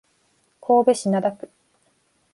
[0.61, 1.49] 神戸市灘区